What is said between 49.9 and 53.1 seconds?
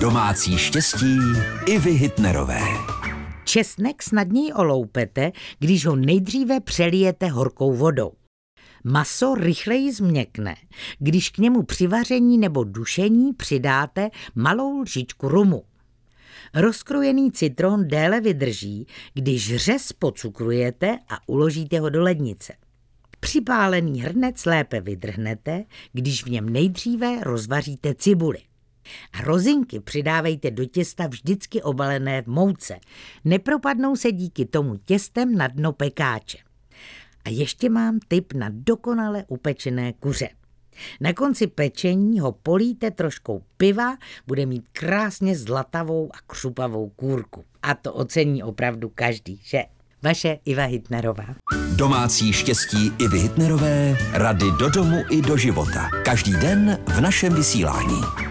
Vaše Iva Hitnerová. Domácí štěstí i